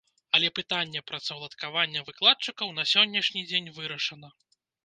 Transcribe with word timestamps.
Але 0.37 0.47
пытанне 0.59 1.03
працаўладкавання 1.11 2.03
выкладчыкаў 2.09 2.75
на 2.81 2.89
сённяшні 2.93 3.47
дзень 3.51 3.73
вырашана. 3.77 4.35